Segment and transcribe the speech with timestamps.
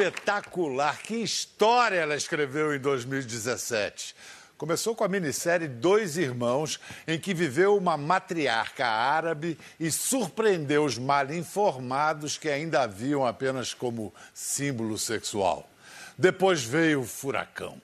[0.00, 4.16] Espetacular, que história ela escreveu em 2017.
[4.56, 10.96] Começou com a minissérie Dois Irmãos, em que viveu uma matriarca árabe e surpreendeu os
[10.96, 15.68] mal informados que ainda haviam apenas como símbolo sexual.
[16.16, 17.76] Depois veio o Furacão.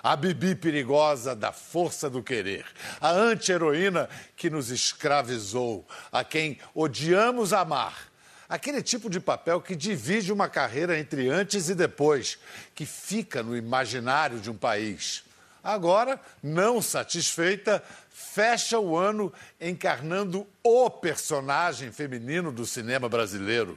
[0.00, 2.64] A Bibi perigosa da força do querer.
[3.00, 5.84] A anti-heroína que nos escravizou.
[6.12, 8.13] A quem odiamos amar
[8.54, 12.38] Aquele tipo de papel que divide uma carreira entre antes e depois,
[12.72, 15.24] que fica no imaginário de um país.
[15.60, 17.82] Agora, não satisfeita,
[18.12, 23.76] fecha o ano encarnando o personagem feminino do cinema brasileiro,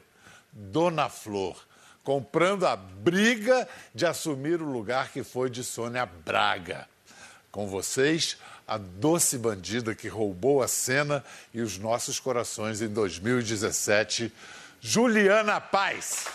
[0.51, 1.59] Dona Flor,
[2.03, 6.87] comprando a briga de assumir o lugar que foi de Sônia Braga.
[7.51, 14.31] Com vocês, a doce bandida que roubou a cena e os nossos corações em 2017,
[14.81, 16.27] Juliana Paz.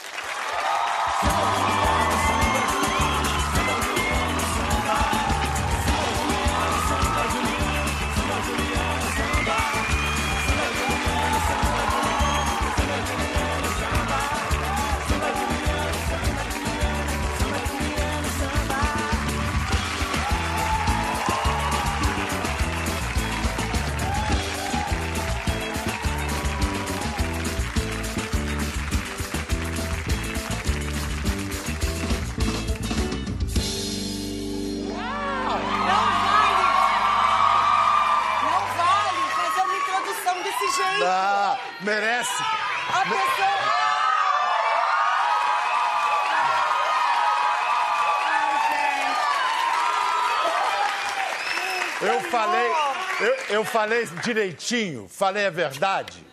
[53.22, 56.24] Eu, eu falei direitinho, falei a verdade.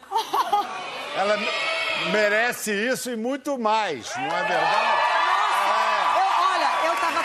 [1.15, 1.37] Ela
[2.11, 5.09] merece isso e muito mais, não é verdade?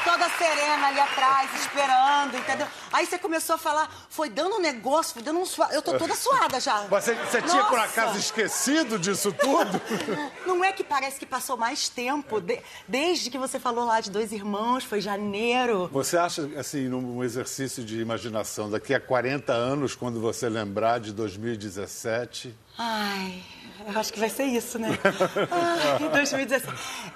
[0.04, 2.69] toda serena ali atrás, esperando, entendeu?
[2.94, 5.75] Aí você começou a falar, foi dando um negócio, foi dando um suado.
[5.75, 6.82] Eu tô toda suada já.
[6.94, 9.81] Você, você tinha por acaso esquecido disso tudo?
[10.47, 14.10] Não é que parece que passou mais tempo, de, desde que você falou lá de
[14.10, 15.88] dois irmãos, foi janeiro.
[15.93, 21.12] Você acha, assim, num exercício de imaginação, daqui a 40 anos, quando você lembrar de
[21.12, 22.54] 2017?
[22.78, 23.43] Ai,
[23.87, 24.91] eu acho que vai ser isso, né?
[26.00, 26.72] Ai, 2017.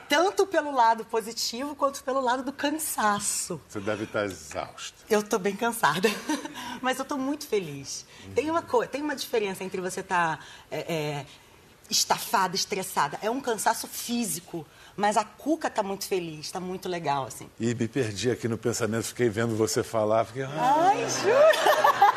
[0.09, 3.61] Tanto pelo lado positivo quanto pelo lado do cansaço.
[3.69, 4.98] Você deve estar exausta.
[5.11, 6.09] Eu estou bem cansada,
[6.83, 8.05] mas eu estou muito feliz.
[8.35, 11.27] Tem uma coisa, tem uma diferença entre você estar tá, é, é,
[11.91, 13.19] estafada, estressada.
[13.23, 14.67] É um cansaço físico.
[14.97, 17.49] Mas a Cuca está muito feliz, está muito legal, assim.
[17.61, 20.43] E me perdi aqui no pensamento, fiquei vendo você falar, fiquei...
[20.43, 22.08] Ai, jura?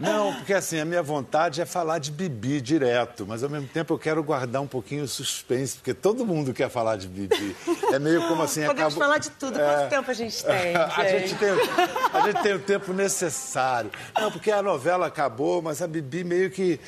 [0.00, 3.94] Não, porque assim, a minha vontade é falar de Bibi direto, mas ao mesmo tempo
[3.94, 7.56] eu quero guardar um pouquinho o suspense, porque todo mundo quer falar de Bibi.
[7.92, 8.64] É meio como assim...
[8.66, 9.06] Podemos acabo...
[9.06, 9.60] falar de tudo.
[9.60, 9.64] É...
[9.64, 11.48] Quanto tempo a gente tem, a gente tem,
[12.12, 13.90] a gente tem o tempo necessário.
[14.18, 16.80] Não, porque a novela acabou, mas a Bibi meio que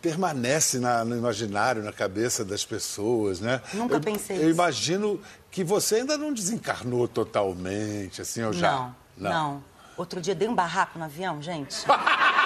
[0.00, 3.60] permanece na, no imaginário, na cabeça das pessoas, né?
[3.74, 4.50] Nunca eu, pensei Eu isso.
[4.50, 8.72] imagino que você ainda não desencarnou totalmente, assim, eu já...
[8.72, 9.30] Não, não.
[9.30, 9.70] não.
[9.96, 11.84] Outro dia dei um barraco no avião, gente.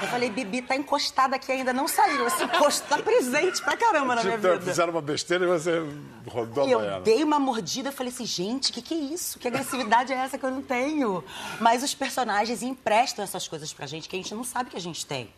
[0.00, 2.26] Eu falei, Bibi tá encostada aqui ainda, não saiu.
[2.26, 4.64] Esse encosto tá presente pra caramba na minha então, vida.
[4.64, 5.82] Fizeram uma besteira e você
[6.26, 9.38] rodou a Eu dei uma mordida e falei assim, gente, o que, que é isso?
[9.38, 11.24] Que agressividade é essa que eu não tenho?
[11.60, 14.80] Mas os personagens emprestam essas coisas pra gente que a gente não sabe que a
[14.80, 15.32] gente tem.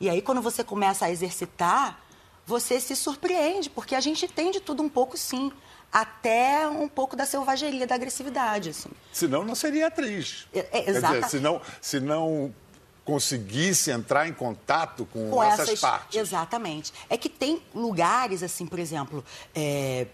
[0.00, 1.98] E aí, quando você começa a exercitar,
[2.46, 5.52] você se surpreende, porque a gente tem de tudo um pouco, sim
[5.92, 8.70] até um pouco da selvageria, da agressividade.
[8.70, 8.90] Assim.
[9.12, 10.46] Senão não seria atriz.
[10.52, 11.30] É, é, exato.
[11.30, 12.54] Se não, se não
[13.06, 16.18] conseguisse entrar em contato com, com essas, essas, partes.
[16.18, 16.92] Exatamente.
[17.08, 19.24] É que tem lugares, assim, por exemplo,
[19.54, 20.08] é,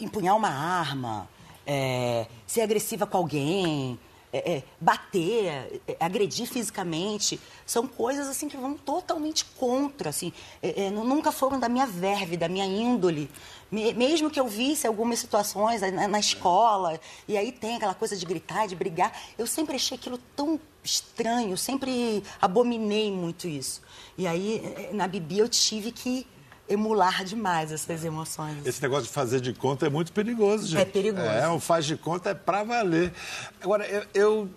[0.00, 1.28] empunhar uma arma,
[1.66, 4.00] é, ser agressiva com alguém,
[4.34, 10.90] é, é bater, é, agredir fisicamente, são coisas assim que vão totalmente contra, assim, é,
[10.90, 13.30] nunca foram da minha verve, da minha índole.
[13.70, 18.26] Mesmo que eu visse algumas situações na, na escola, e aí tem aquela coisa de
[18.26, 23.82] gritar, de brigar, eu sempre achei aquilo tão estranho, sempre abominei muito isso.
[24.18, 26.26] E aí, na Bibi, eu tive que
[26.68, 28.66] emular demais essas emoções.
[28.66, 30.80] Esse negócio de fazer de conta é muito perigoso, gente.
[30.80, 31.26] É perigoso.
[31.26, 33.12] É, o faz de conta é para valer.
[33.60, 34.50] Agora, eu, eu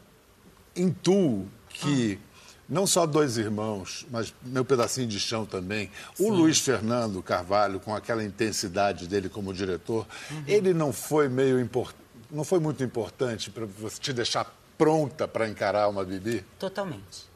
[0.75, 2.39] intuo que ah.
[2.69, 6.25] não só dois irmãos, mas meu pedacinho de chão também, Sim.
[6.25, 10.44] o Luiz Fernando Carvalho, com aquela intensidade dele como diretor, uhum.
[10.48, 12.01] ele não foi meio importante,
[12.31, 16.45] não foi muito importante para você te deixar pronta para encarar uma Bibi?
[16.60, 17.27] Totalmente.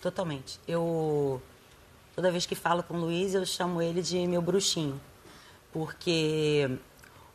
[0.00, 0.58] Totalmente.
[0.66, 1.40] Eu.
[2.14, 5.00] Toda vez que falo com o Luiz, eu chamo ele de meu bruxinho.
[5.72, 6.68] porque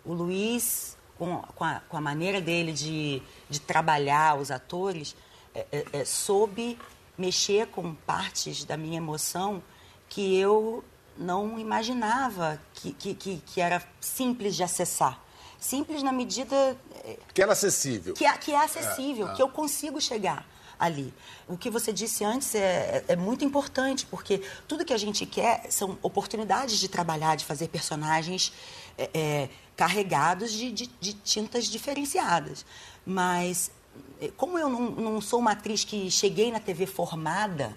[0.04, 5.16] o Luiz, com, com, a, com a maneira dele de, de trabalhar os atores,
[5.54, 6.78] é, é, é, soube
[7.18, 9.64] mexer com partes da minha emoção
[10.10, 10.84] que eu
[11.18, 15.24] não imaginava que, que, que, que era simples de acessar.
[15.58, 16.78] Simples na medida.
[17.04, 18.14] é, Que era acessível.
[18.14, 20.46] Que é, que é acessível, que eu consigo chegar
[20.80, 21.14] ali.
[21.48, 25.26] O que você disse antes é, é- é muito importante, porque tudo que a gente
[25.26, 28.52] quer são oportunidades de trabalhar, de fazer personagens
[28.98, 32.66] é, é, carregados de, de- de tintas diferenciadas.
[33.06, 33.70] Mas,
[34.22, 37.76] é, como eu não, não sou uma atriz que cheguei na TV formada,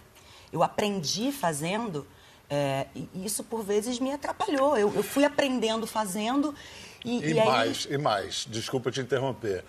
[0.53, 2.07] eu aprendi fazendo,
[2.49, 4.77] é, e isso por vezes me atrapalhou.
[4.79, 6.55] Eu, eu fui aprendendo fazendo.
[7.05, 9.65] E, E, e aí- mais, e mais, desculpa te interromper.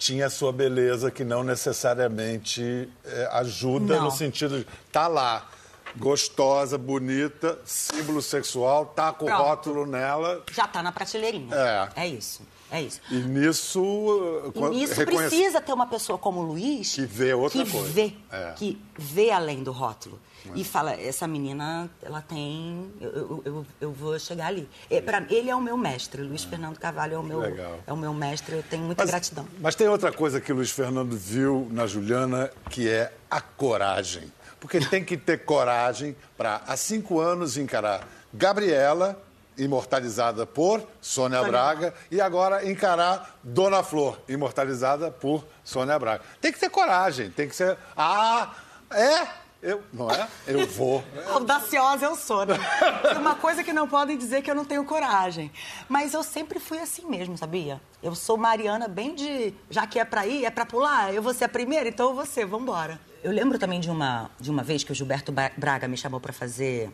[0.00, 4.04] Tinha a sua beleza que não necessariamente é, ajuda Não.
[4.04, 5.46] no sentido de tá lá,
[5.94, 10.42] gostosa, bonita, símbolo sexual, tá com o rótulo nela.
[10.50, 11.54] já está na prateleirinha.
[11.54, 12.04] É.
[12.04, 12.40] É isso.
[12.70, 13.00] É isso.
[13.10, 13.80] E nisso.
[13.82, 17.64] uh, E quando- nisso reconhece- precisa ter uma pessoa como o Luiz Que vê outra
[17.64, 17.88] que coisa.
[17.92, 18.52] Vê, É.
[18.56, 20.18] Que vê além do rótulo.
[20.54, 22.90] E fala, essa menina, ela tem.
[22.98, 24.66] Eu, eu, eu, eu vou chegar ali.
[24.88, 26.22] É, pra, ele é o meu mestre.
[26.22, 27.78] Luiz Fernando Carvalho é o meu, Legal.
[27.86, 28.56] é o meu mestre.
[28.56, 29.46] Eu tenho muita Mas, gratidão.
[29.60, 34.32] mas tem outra coisa que o Luiz Fernando viu na Juliana, que é a coragem.
[34.58, 39.22] Porque tem que ter coragem para, há cinco anos, encarar Gabriela,
[39.58, 46.22] imortalizada por Sônia Sônia Braga, e agora encarar Dona Flor, imortalizada por Sônia Braga.
[46.40, 47.76] Tem que ter coragem, tem que ser.
[47.96, 48.54] Ah,
[48.90, 49.40] é?
[49.62, 50.26] Eu, não é?
[50.46, 51.04] Eu vou.
[51.28, 52.56] Audaciosa eu sou, né?
[53.04, 55.52] É uma coisa que não podem dizer que eu não tenho coragem.
[55.86, 57.78] Mas eu sempre fui assim mesmo, sabia?
[58.02, 59.52] Eu sou Mariana bem de.
[59.68, 62.44] Já que é pra ir, é pra pular, eu vou ser a primeira, então você,
[62.44, 62.98] vambora.
[63.22, 66.32] Eu lembro também de uma, de uma vez que o Gilberto Braga me chamou pra
[66.32, 66.90] fazer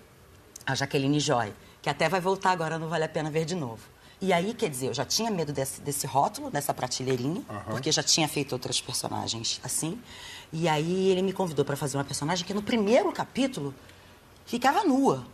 [0.67, 1.53] a Jaqueline Joy,
[1.87, 3.79] que até vai voltar agora, não vale a pena ver de novo.
[4.21, 8.03] E aí, quer dizer, eu já tinha medo desse, desse rótulo, dessa prateleirinha, porque já
[8.03, 9.97] tinha feito outras personagens assim.
[10.53, 13.73] E aí ele me convidou pra fazer uma personagem que no primeiro capítulo
[14.45, 15.25] ficava nua.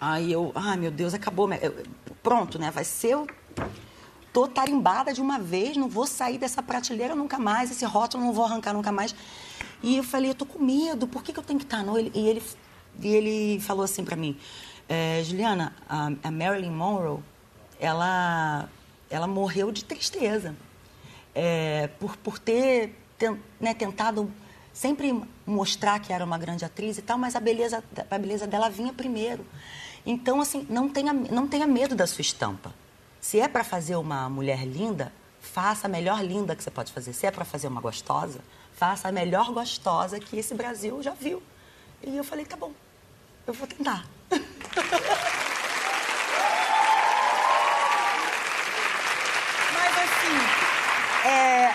[0.00, 1.52] Aí eu, ai meu Deus, acabou.
[1.52, 1.86] eu- eu-
[2.22, 2.70] pronto, né?
[2.70, 3.08] Vai ser.
[3.12, 3.26] Eu
[4.32, 8.32] tô tarimbada de uma vez, não vou sair dessa prateleira nunca mais, esse rótulo não
[8.32, 9.14] vou arrancar nunca mais.
[9.82, 11.98] E eu falei, eu tô com medo, por que, que eu tenho que estar nu?
[11.98, 12.42] Ele- E ele,
[13.02, 14.34] e ele falou assim pra mim,
[14.88, 17.20] "É, Juliana, a, a Marilyn Monroe,
[17.80, 18.68] ela,
[19.10, 20.54] ela morreu de tristeza.
[21.34, 24.32] É, por, por ter ten- né, tentado
[24.72, 28.70] sempre mostrar que era uma grande atriz e tal, mas a beleza, a beleza dela
[28.70, 29.44] vinha primeiro.
[30.04, 32.72] Então, assim, não tenha, não tenha medo da sua estampa.
[33.20, 37.12] Se é para fazer uma mulher linda, faça a melhor linda que você pode fazer.
[37.12, 38.38] Se é para fazer uma gostosa,
[38.72, 41.42] faça a melhor gostosa que esse Brasil já viu.
[42.02, 42.72] E eu falei, tá bom,
[43.46, 44.04] eu vou tentar.
[49.72, 51.72] Mas assim, é,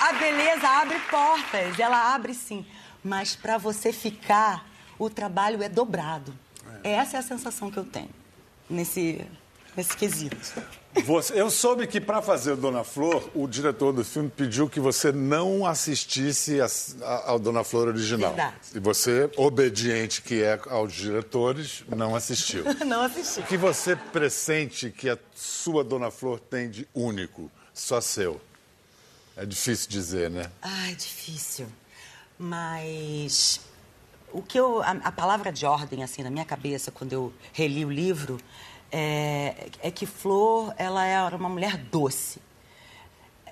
[0.00, 2.64] a beleza abre portas, ela abre sim.
[3.02, 4.66] Mas para você ficar,
[4.98, 6.34] o trabalho é dobrado.
[6.82, 8.10] Essa é a sensação que eu tenho
[8.68, 9.26] nesse,
[9.76, 10.36] nesse quesito.
[11.04, 14.78] Você- eu soube que para fazer o Dona Flor, o diretor do filme pediu que
[14.78, 16.58] você não assistisse
[17.24, 18.30] ao Dona Flor original.
[18.34, 18.54] Verdade.
[18.74, 22.64] E você, obediente que é aos diretores, não assistiu.
[22.86, 23.40] Não assisti.
[23.40, 28.40] O que você pressente que a sua Dona Flor tem de único, só seu?
[29.36, 30.48] É difícil dizer, né?
[30.62, 31.66] Ai, difícil.
[32.38, 33.60] Mas
[34.32, 37.84] o que eu a, a palavra de ordem assim na minha cabeça quando eu reli
[37.84, 38.38] o livro
[38.96, 42.40] é, é que Flor ela era uma mulher doce.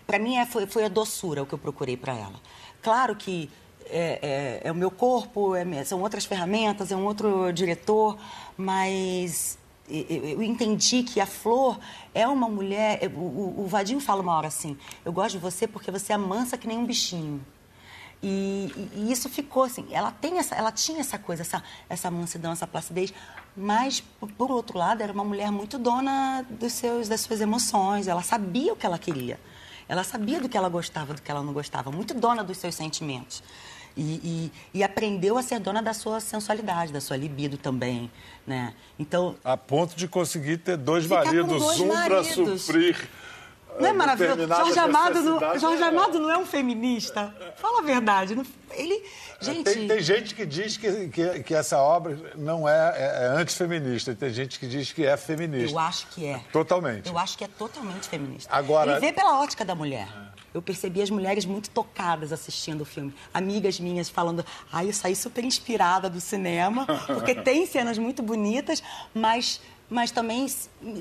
[0.07, 2.41] Para mim é, foi, foi a doçura o que eu procurei para ela.
[2.81, 3.51] Claro que
[3.87, 8.17] é, é- é o meu corpo, é são outras ferramentas, é um outro diretor,
[8.57, 9.59] mas
[9.91, 11.77] eu, entendi que a Flor
[12.15, 13.11] é uma mulher.
[13.13, 16.57] O, o Vadinho fala uma hora assim: eu gosto de você porque você é mansa
[16.57, 17.45] que nem um bichinho.
[18.23, 22.53] E, e- isso ficou assim, ela, tem essa, ela tinha essa coisa, essa, essa mansidão,
[22.53, 23.13] essa placidez,
[23.57, 24.03] mas,
[24.39, 28.73] por, outro lado, era uma mulher muito dona dos seus, das suas emoções, ela sabia
[28.73, 29.41] o que ela queria,
[29.89, 32.75] ela sabia do que ela gostava, do que ela não gostava, muito dona dos seus
[32.77, 33.43] sentimentos.
[33.95, 38.11] E, e- e aprendeu a ser dona da sua sensualidade, da sua libido também,
[38.47, 38.73] né?
[38.99, 43.09] Então, A ponto de conseguir ter dois maridos, dois um para suprir.
[43.81, 44.47] Não é maravilhoso?
[44.47, 45.59] Jorge Amado, não.
[45.59, 45.87] Jorge É.
[45.89, 47.35] Amado não é um feminista.
[47.57, 48.35] Fala a verdade.
[48.35, 49.03] não- Ele,
[49.41, 53.27] gente, Tem, tem gente que diz que, que, que essa obra não é, é, é
[53.29, 55.71] antifeminista, tem gente que diz que é feminista.
[55.75, 56.41] eu acho que é.
[56.53, 57.09] Totalmente.
[57.09, 58.49] Eu acho que é totalmente feminista.
[58.55, 60.09] Agora- Ele vê pela ótica da mulher.
[60.55, 63.15] Eu percebi as mulheres muito tocadas assistindo o filme.
[63.33, 68.83] Amigas minhas falando, ai, eu saí super inspirada do cinema, porque tem cenas muito bonitas,
[69.15, 69.61] mas
[69.91, 70.47] mas também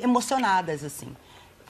[0.01, 1.15] emocionadas, assim.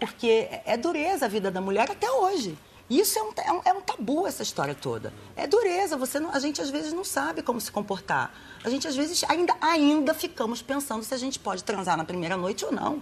[0.08, 2.58] Porque é dureza a vida da mulher até hoje.
[2.90, 5.14] Isso é um, é um, é um tabu, essa história toda.
[5.36, 8.34] É dureza, você não, a gente às vezes não sabe como se comportar.
[8.64, 12.36] A gente às vezes ainda, ainda ficamos pensando se a gente pode transar na primeira
[12.36, 13.02] noite ou não.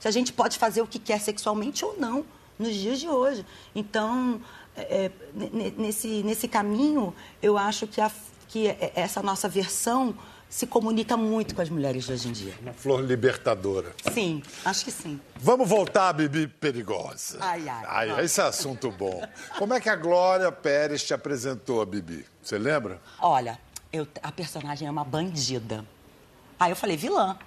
[0.00, 2.24] Se a gente pode fazer o que quer sexualmente ou não,
[2.58, 3.46] nos dias de hoje.
[3.74, 4.40] Então,
[4.74, 5.12] é, é
[5.76, 8.10] nesse, nesse caminho, eu acho que, a,
[8.48, 10.16] que essa nossa versão
[10.48, 12.54] se comunica muito com as mulheres de hoje em dia.
[12.62, 13.94] Uma flor libertadora.
[14.12, 15.20] Sim, acho que sim.
[15.36, 17.38] Vamos voltar à Bibi Perigosa.
[17.40, 17.84] Ai, ai.
[17.86, 19.22] ai esse é assunto bom.
[19.58, 22.24] Como é que a Glória Pérez te apresentou a Bibi?
[22.42, 23.00] Você lembra?
[23.20, 23.58] Olha,
[23.92, 25.84] eu, a personagem é uma bandida.
[26.58, 27.38] Aí eu falei, vilã.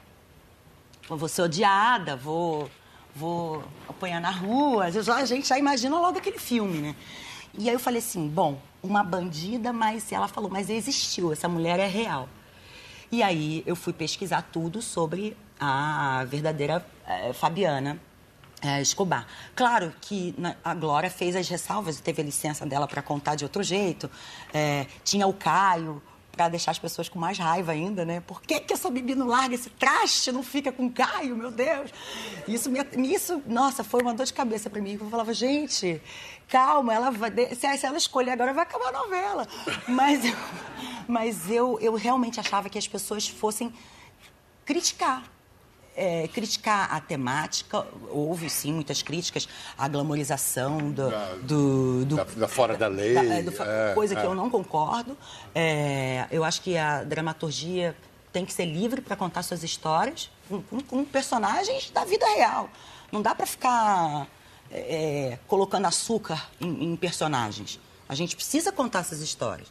[1.09, 2.69] Vou ser odiada, vou,
[3.15, 4.85] vou apanhar na rua.
[4.85, 6.95] A gente já imagina logo aquele filme, né?
[7.57, 11.79] E aí eu falei assim, bom, uma bandida, mas ela falou, mas existiu, essa mulher
[11.79, 12.29] é real.
[13.11, 17.99] E aí eu fui pesquisar tudo sobre a verdadeira é, Fabiana
[18.61, 19.27] é, Escobar.
[19.55, 23.63] Claro que a Glória fez as ressalvas, teve a licença dela para contar de outro
[23.63, 24.09] jeito.
[24.53, 28.21] É, tinha o Caio para deixar as pessoas com mais raiva ainda, né?
[28.21, 31.91] Por que, que essa Bibi não larga esse traste, não fica com Caio, meu Deus?
[32.47, 32.79] Isso, me,
[33.13, 34.97] isso nossa, foi uma dor de cabeça para mim.
[34.99, 36.01] Eu falava, gente,
[36.47, 39.47] calma, ela vai, se, se ela escolher agora vai acabar a novela.
[39.87, 40.21] Mas,
[41.07, 43.73] mas eu, eu realmente achava que as pessoas fossem
[44.65, 45.23] criticar.
[45.93, 51.09] É, criticar a temática, houve sim muitas críticas à glamorização do.
[51.09, 53.17] Da, do, do da, da fora da lei.
[53.17, 54.25] É, do, é, coisa que é.
[54.25, 55.17] eu não concordo.
[55.53, 57.95] É, eu acho que a dramaturgia
[58.31, 62.69] tem que ser livre para contar suas histórias com, com, com, personagens da vida real.
[63.11, 64.27] Não dá para ficar
[64.71, 67.79] é, colocando açúcar em, em personagens.
[68.07, 69.67] A gente precisa contar essas histórias.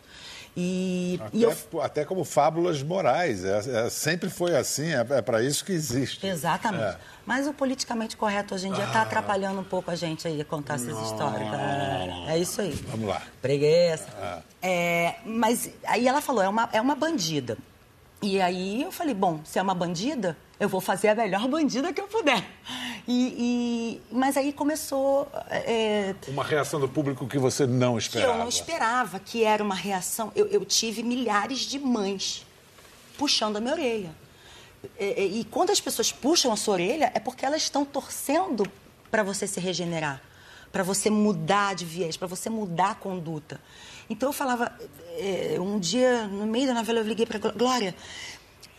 [0.57, 1.57] E, até, e eu...
[1.81, 3.45] até como fábulas morais.
[3.45, 6.27] É, é sempre foi assim, é, é para isso que existe.
[6.27, 6.83] Exatamente.
[6.85, 6.97] É.
[7.25, 9.03] Mas o politicamente correto hoje em dia está ah.
[9.03, 11.05] atrapalhando um pouco a gente aí a contar essas Não.
[11.05, 11.53] histórias.
[11.53, 12.73] É, é, isso aí.
[12.89, 13.23] Vamos lá.
[13.41, 14.07] Preguiça.
[14.21, 14.41] Ah.
[14.61, 17.57] É, mas aí ela falou, é uma, é uma bandida.
[18.23, 21.91] E aí eu falei, bom, se é uma bandida, eu vou fazer a melhor bandida
[21.91, 22.45] que eu puder.
[23.09, 23.35] E,
[24.09, 25.27] e mas aí começou.
[25.51, 28.33] É, uma reação do público que você não esperava.
[28.33, 30.31] Que eu não esperava, que era uma reação.
[30.37, 32.47] Eu, eu tive milhares de mães
[33.17, 34.15] puxando a minha orelha.
[34.99, 38.65] E, e quando as pessoas puxam a sua orelha, é porque elas estão torcendo
[39.11, 40.23] para você se regenerar,
[40.71, 43.61] para você mudar de viés, para você mudar a conduta.
[44.09, 44.73] Então eu falava,
[45.19, 47.95] é, um dia, no meio da novela, eu liguei para Glória,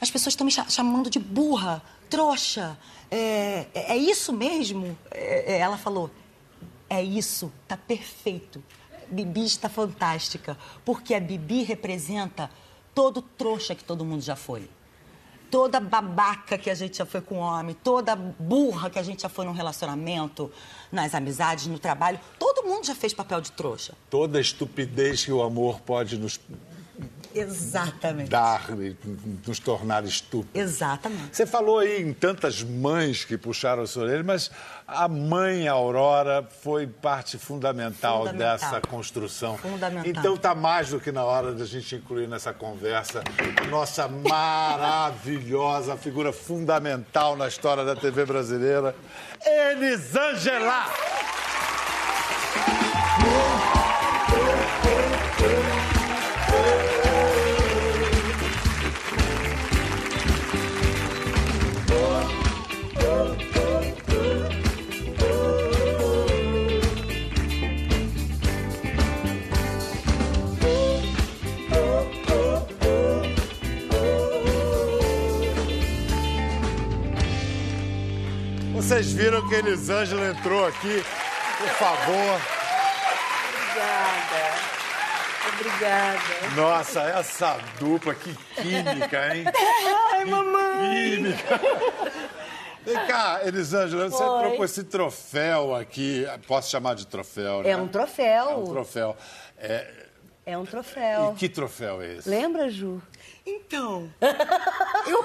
[0.02, 2.76] as pessoas estão me chamando de burra, trouxa.
[3.10, 4.98] É, é, é isso mesmo?
[5.12, 6.10] É, é, ela falou:
[6.90, 8.62] é isso, tá perfeito.
[9.12, 12.50] Bibi está fantástica, porque a Bibi representa
[12.96, 14.68] todo trouxa que todo mundo já foi.
[15.52, 19.30] Toda babaca que a gente já foi com homem, toda burra que a gente já
[19.30, 20.50] foi num relacionamento,
[20.90, 23.94] nas amizades, no trabalho, todo mundo já fez papel de trouxa.
[24.10, 26.40] Toda estupidez que o amor pode nos
[27.34, 28.30] Exatamente.
[28.30, 28.68] dar
[29.48, 30.60] nos tornar estúpidos.
[30.60, 31.36] Exatamente.
[31.36, 34.52] Você falou aí em tantas mães que puxaram a sua orelha, mas
[34.88, 38.58] a mãe Aurora foi parte fundamental, fundamental.
[38.58, 39.58] dessa construção.
[39.58, 40.10] Fundamental.
[40.10, 43.24] Então está mais do que na hora da gente incluir nessa conversa
[43.70, 48.96] nossa maravilhosa figura fundamental na história da TV brasileira,
[49.46, 50.86] Elisângela.
[79.02, 81.04] Vocês viram que Elisângela entrou aqui,
[81.58, 82.40] por favor.
[83.50, 84.54] Obrigada.
[85.56, 86.56] Obrigada.
[86.56, 88.32] Nossa, essa dupla, que
[88.62, 89.46] química, hein?
[90.14, 91.16] Ai, mamãe.
[91.16, 91.60] química.
[92.86, 96.28] Vem cá, Elisângela, você trouxe esse troféu aqui.
[96.46, 97.72] Posso chamar de troféu, né?
[97.72, 98.50] É um troféu.
[98.52, 99.18] É um troféu.
[99.58, 99.88] É,
[100.46, 101.34] é um troféu.
[101.36, 102.30] E que troféu é esse?
[102.30, 103.02] Lembra, Ju?
[103.46, 104.12] Então,
[105.08, 105.24] eu,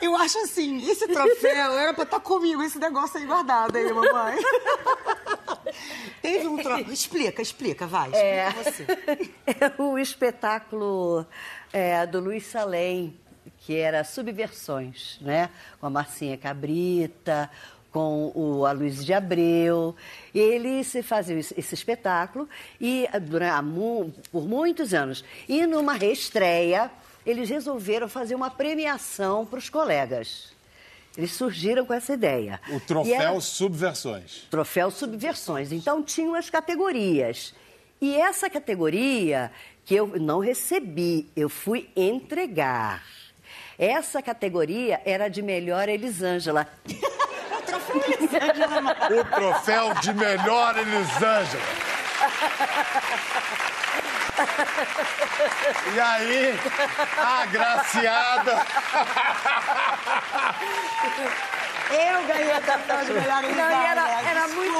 [0.00, 3.92] eu acho assim, esse troféu era pra estar tá comigo, esse negócio aí guardado aí,
[3.92, 4.36] mamãe.
[6.20, 6.92] Teve um troféu.
[6.92, 8.08] Explica, explica, vai.
[8.08, 8.86] Explica é, você.
[9.46, 11.24] É o espetáculo
[11.72, 13.16] é, do Luiz Salem,
[13.58, 15.50] que era Subversões, né?
[15.80, 17.48] Com a Marcinha Cabrita,
[17.92, 19.94] com o Aloysio de Abreu.
[20.34, 22.48] Eles faziam esse espetáculo
[22.80, 23.64] e durante,
[24.30, 25.24] por muitos anos.
[25.48, 26.90] E numa reestreia,
[27.28, 30.56] eles resolveram fazer uma premiação para os colegas.
[31.16, 32.58] Eles surgiram com essa ideia.
[32.70, 33.40] O troféu era...
[33.40, 34.46] Subversões.
[34.50, 35.70] Troféu Subversões.
[35.70, 37.52] Então tinham as categorias.
[38.00, 39.50] E essa categoria
[39.84, 43.04] que eu não recebi, eu fui entregar.
[43.78, 46.66] Essa categoria era de melhor Elisângela.
[46.86, 48.96] o troféu Elisângela.
[49.20, 51.62] o troféu de melhor Elisângela.
[55.94, 56.58] E aí,
[57.16, 58.52] a agraciada.
[61.90, 63.42] Eu ganhei a troféu de melhor.
[63.42, 64.78] Não, era, era muito.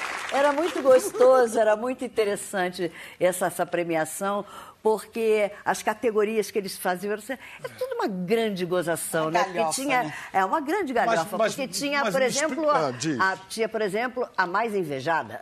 [0.32, 4.44] Era muito gostoso, era muito interessante essa, essa premiação,
[4.80, 9.40] porque as categorias que eles faziam é tudo uma grande gozação, uma né?
[9.40, 10.14] Galhofa, porque tinha né?
[10.32, 14.28] é uma grande galhofa, mas, mas, porque tinha, por exemplo, a, a, tinha, por exemplo,
[14.36, 15.40] a mais invejada.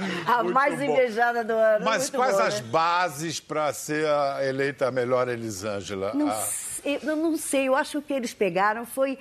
[0.26, 0.84] a muito mais bom.
[0.84, 1.84] invejada do ano.
[1.84, 2.66] Mas quais bom, as né?
[2.68, 4.06] bases para ser
[4.42, 6.12] eleita a melhor Elisângela?
[6.14, 6.48] Não, ah.
[6.84, 9.18] eu não sei, eu acho que eles pegaram foi.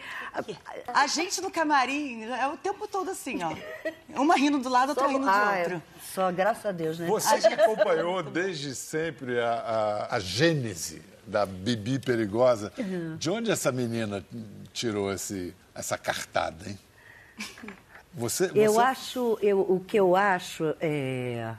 [0.87, 3.53] A gente no camarim é o tempo todo assim, ó.
[4.19, 5.75] Uma rindo do lado, outra rindo do ah, outro.
[5.75, 5.81] É.
[6.13, 7.07] Só graças a Deus, né?
[7.07, 13.15] Você que acompanhou desde sempre a, a, a gênese da Bibi Perigosa, uhum.
[13.17, 14.25] de onde essa menina
[14.73, 16.77] tirou esse, essa cartada, hein?
[18.13, 18.59] Você, você...
[18.59, 21.53] Eu acho, eu, o que eu acho é,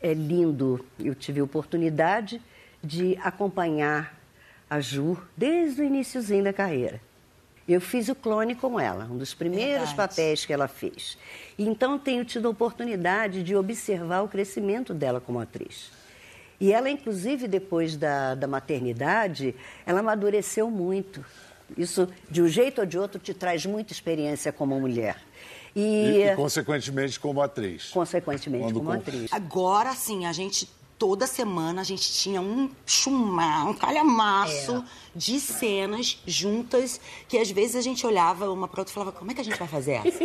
[0.00, 0.84] é lindo.
[0.98, 2.42] Eu tive a oportunidade
[2.82, 4.14] de acompanhar
[4.68, 7.00] a Ju desde o iníciozinho da carreira.
[7.68, 9.96] Eu fiz o clone com ela, um dos primeiros Verdade.
[9.96, 11.18] papéis que ela fez.
[11.58, 15.90] Então tenho tido a oportunidade de observar o crescimento dela como atriz.
[16.60, 21.24] E ela, inclusive, depois da, da maternidade, ela amadureceu muito.
[21.76, 25.16] Isso, de um jeito ou de outro, te traz muita experiência como mulher.
[25.74, 27.90] E, e, e consequentemente, como atriz.
[27.90, 28.92] Consequentemente, como com...
[28.92, 29.32] atriz.
[29.32, 34.84] Agora, sim, a gente toda semana a gente tinha um chumar, um calhamaço é.
[35.14, 39.30] de cenas juntas que às vezes a gente olhava uma para outra e falava: como
[39.30, 40.18] é que a gente vai fazer essa?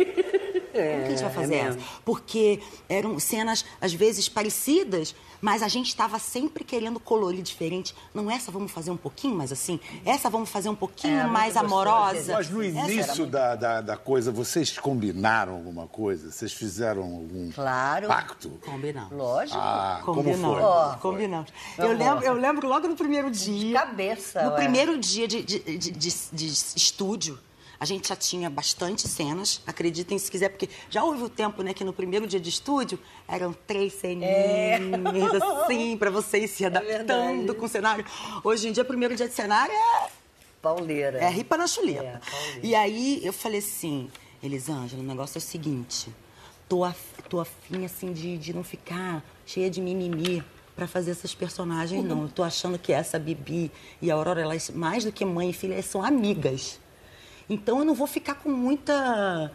[0.74, 1.78] É, Como que a gente vai fazer é essa?
[2.04, 7.94] Porque eram cenas, às vezes, parecidas, mas a gente estava sempre querendo colorir diferente.
[8.14, 9.80] Não, essa vamos fazer um pouquinho mais assim?
[10.04, 12.34] Essa vamos fazer um pouquinho é, mais amorosa?
[12.34, 16.30] Mas no início da, da, da, coisa, vocês combinaram alguma coisa?
[16.30, 18.06] Vocês fizeram algum claro.
[18.06, 18.50] pacto?
[18.64, 19.12] Combinamos.
[19.12, 19.58] Lógico.
[19.60, 20.40] Ah, Combinamos.
[20.40, 20.62] como foi?
[20.62, 21.50] Oh, Combinamos.
[21.76, 23.52] Eu lembro, eu lembro logo no primeiro dia...
[23.52, 24.42] De cabeça.
[24.44, 24.56] No ué.
[24.56, 27.38] primeiro dia de, de, de, de, de estúdio,
[27.82, 31.74] a gente já tinha bastante cenas, acreditem se quiser, porque já houve o tempo, né,
[31.74, 35.64] que no primeiro dia de estúdio eram três ceninhas, é.
[35.64, 38.04] assim, para vocês se é adaptando é com o cenário.
[38.44, 40.08] Hoje em dia, primeiro dia de cenário é.
[40.62, 41.18] Pauleira.
[41.18, 42.04] É ripa na chuleta.
[42.04, 44.08] É, e aí eu falei assim,
[44.40, 46.08] Elisângela, o negócio é o seguinte,
[46.68, 50.40] tô, af, tô afim, assim, de, de não ficar cheia de mimimi
[50.76, 52.22] para fazer essas personagens, não.
[52.22, 55.52] Eu tô achando que essa Bibi e a Aurora, elas, mais do que mãe e
[55.52, 56.80] filha, elas são amigas.
[57.52, 59.52] Então eu não vou ficar com muita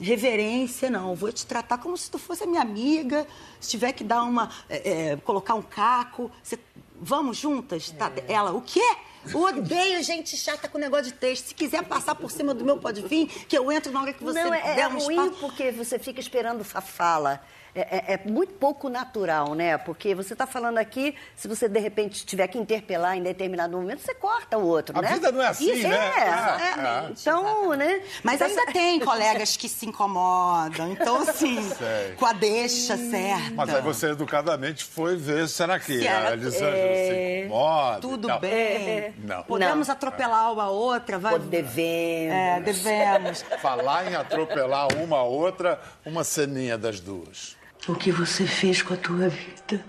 [0.00, 1.10] reverência, não.
[1.10, 3.26] Eu vou te tratar como se tu fosse a minha amiga.
[3.60, 4.50] Se tiver que dar uma.
[4.68, 6.30] É, é, colocar um caco.
[6.42, 6.58] Você...
[7.00, 7.90] Vamos juntas?
[7.90, 8.10] Tá?
[8.28, 8.32] É.
[8.32, 8.84] Ela, o quê?
[9.32, 11.48] Eu odeio gente chata com negócio de texto.
[11.48, 14.22] Se quiser passar por cima do meu, pode vir, que eu entro na hora que
[14.22, 17.42] você não, é, der um é ruim porque você fica esperando a fala.
[17.74, 19.78] É, é, é, muito pouco natural, né?
[19.78, 24.00] Porque você está falando aqui, se você de repente tiver que interpelar em determinado momento,
[24.00, 25.08] você corta o outro, a né?
[25.08, 25.96] A vida não é assim, Isso, né?
[25.96, 26.80] É, ah, é.
[26.80, 28.02] Ah, então, né?
[28.24, 30.92] Mas ainda tem colegas que se incomodam.
[30.92, 32.14] Então, assim, Sei.
[32.16, 33.54] com a deixa certa.
[33.54, 37.40] Mas aí você educadamente foi ver, será que a Elisângela é...
[37.40, 38.00] se incomoda?
[38.00, 38.50] Tudo bem.
[38.50, 39.12] É.
[39.18, 39.42] Não.
[39.44, 39.94] Podemos não.
[39.94, 41.18] atropelar uma outra?
[41.18, 41.38] Vai...
[41.38, 42.34] Devemos.
[42.34, 43.42] É, devemos.
[43.60, 47.56] Falar em atropelar uma outra, uma ceninha das duas.
[47.88, 49.84] O que você fez com a tua vida?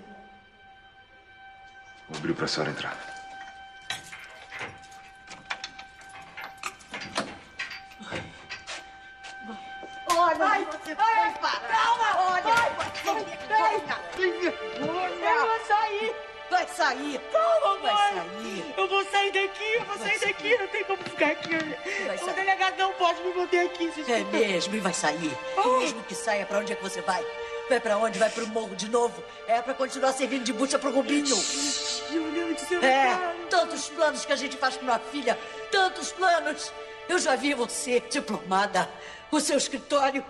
[2.10, 2.98] Vou abrir para a senhora entrar.
[10.08, 11.34] Olha, vai, você vai.
[11.34, 12.44] Calma, olha.
[12.44, 14.02] Vai, vai, vai.
[14.80, 16.16] Eu vou sair.
[16.50, 17.22] Vai sair.
[17.32, 18.74] Calma, vai sair.
[18.78, 20.58] Eu vou sair daqui, eu vou sair daqui.
[20.58, 21.56] Não tem como ficar aqui.
[21.56, 23.94] O delegado não pode me manter aqui.
[24.08, 25.38] É mesmo, e vai sair.
[25.64, 27.24] E mesmo que saia, para onde é que você vai?
[27.70, 28.20] Vai pra onde?
[28.20, 29.24] Vai pro morro de novo?
[29.48, 31.36] É pra continuar servindo de bucha pro Rubinho.
[32.82, 33.16] É,
[33.50, 35.38] tantos planos que a gente faz com uma filha.
[35.72, 36.72] Tantos planos.
[37.08, 38.90] Eu já vi você, diplomada.
[39.32, 40.24] O seu escritório,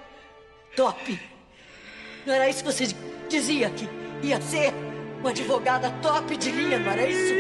[0.75, 1.19] top.
[2.25, 2.95] Não era isso que você
[3.27, 3.89] dizia que
[4.21, 4.73] ia ser?
[5.19, 7.33] Uma advogada top de linha, não era isso?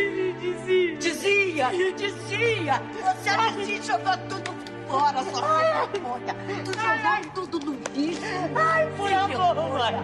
[0.99, 1.69] Dizia.
[1.69, 2.81] Dizia, dizia.
[3.03, 4.60] Você assim jogou tudo
[4.91, 8.21] fora, sua filha Tu jogou tudo no lixo.
[8.55, 9.95] Ai, por amor, mãe.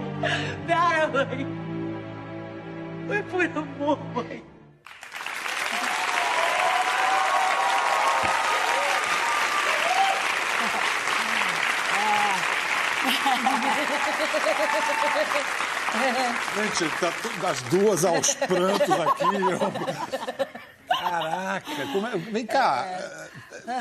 [0.66, 1.48] Pera, mãe.
[3.08, 4.44] Foi por amor, mãe.
[16.56, 19.26] Gente, tá tudo das duas aos prantos aqui.
[19.36, 20.58] Eu-
[21.10, 22.86] Caraca, como é- vem cá.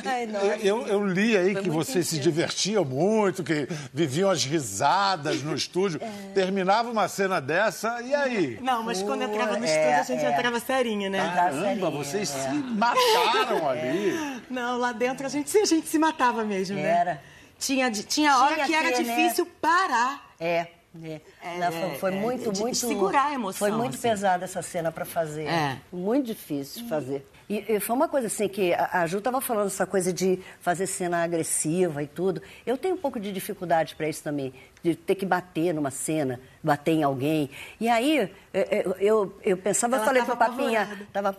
[0.05, 0.47] Ai, nossa.
[0.57, 5.55] Eu, eu li aí Foi que vocês se divertiam muito, que viviam as risadas no
[5.55, 6.01] estúdio.
[6.03, 6.33] É.
[6.35, 8.59] Terminava uma cena dessa, e aí?
[8.61, 10.33] Não, mas quando entrava no É, estúdio, a gente é.
[10.37, 11.33] entrava serinha, né?
[11.35, 12.49] Caramba, serinha, vocês é.
[12.49, 14.43] se mataram ali.
[14.51, 16.83] Não, lá dentro a gente, a gente se matava mesmo, né?
[16.83, 17.23] Era.
[17.59, 19.17] Tinha, tinha hora Tinha que era que, né?
[19.17, 20.27] difícil parar.
[20.39, 20.67] É.
[21.05, 21.21] é.
[21.59, 22.77] Não, foi, foi é, muito, de- de muito.
[22.77, 24.09] segurar a emoção, Foi muito assim.
[24.09, 25.47] pesada essa cena para fazer.
[25.47, 25.79] É.
[25.93, 27.27] Muito difícil de fazer.
[27.49, 30.41] E, e foi uma coisa assim que a, a Ju estava falando essa coisa de
[30.61, 32.43] fazer cena agressiva e tudo.
[32.67, 36.41] Eu tenho um pouco de dificuldade para isso também, de ter que bater numa cena,
[36.63, 37.49] bater em alguém.
[37.81, 38.31] E aí é,
[38.79, 41.09] é, eu, eu pensava, eu Ela falei tava pro Papinha, apavorada.
[41.13, 41.39] tava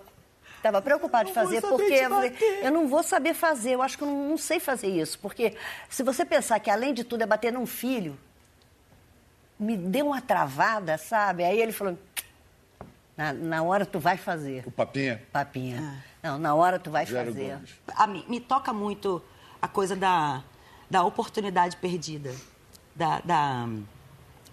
[0.58, 4.04] Estava preocupada de fazer, porque eu, falei, eu não vou saber fazer, eu acho que
[4.04, 5.18] eu não, não sei fazer isso.
[5.20, 5.54] Porque
[5.88, 8.18] se você pensar que, além de tudo, é bater num filho,
[9.60, 11.44] me deu uma travada, sabe?
[11.44, 11.98] Aí ele falou,
[13.16, 15.22] na, na hora tu vai fazer, O papinha.
[15.32, 16.04] papinha.
[16.22, 17.58] Não, na hora tu vai Zero fazer.
[17.96, 19.22] A mim, me toca muito
[19.62, 20.44] a coisa da,
[20.90, 22.36] da oportunidade perdida,
[22.96, 23.68] da, da,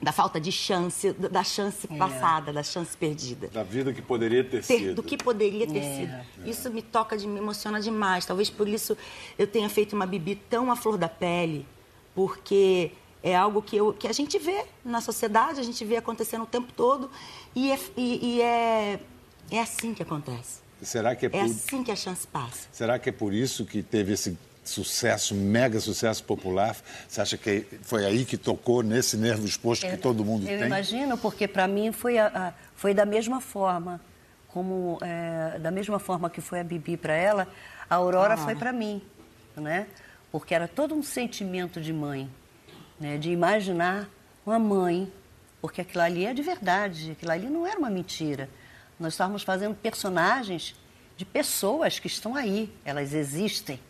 [0.01, 1.97] da falta de chance, da chance É.
[1.99, 3.49] passada, da chance perdida.
[3.49, 4.95] Da vida que poderia ter ter- sido.
[4.95, 5.97] do que poderia ter É.
[6.35, 6.49] sido.
[6.49, 8.25] Isso me toca, de, me emociona demais.
[8.25, 8.97] Talvez por isso
[9.39, 11.67] eu tenha feito uma Bibi tão à flor da pele,
[12.15, 12.93] porque
[13.25, 16.47] é algo que, eu, que a gente vê na sociedade, a gente vê acontecendo o
[16.47, 17.11] tempo todo,
[17.57, 19.01] e é, e, e é,
[19.51, 20.61] é assim que acontece.
[20.83, 21.41] Será que é É por...
[21.41, 22.69] assim que a chance passa.
[22.71, 26.77] Será que é por isso que teve esse sucesso, mega sucesso popular?
[27.09, 30.67] Você acha que foi aí que tocou nesse nervo exposto que todo mundo eu tem?
[30.67, 33.99] imagino, porque para mim foi, a- a- foi da mesma forma,
[34.49, 37.49] como é, da mesma forma que foi a Bibi para ela,
[37.89, 39.01] a Aurora foi para mim,
[39.57, 39.87] né?
[40.31, 42.29] Porque era todo um sentimento de mãe,
[42.99, 43.19] né?
[43.19, 44.09] De imaginar
[44.45, 45.13] uma mãe,
[45.61, 48.49] porque aquilo ali é de verdade, aquilo ali não era uma mentira.
[48.99, 50.75] Nós estávamos fazendo personagens
[51.17, 53.81] de pessoas que estão aí, elas existem,